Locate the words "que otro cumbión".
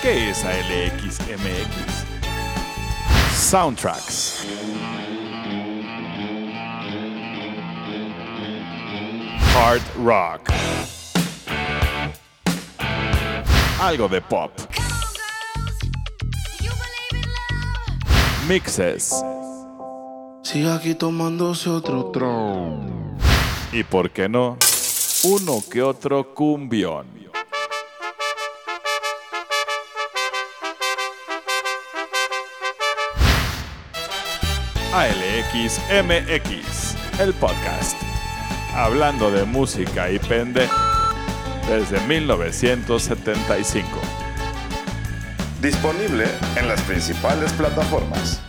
25.68-27.27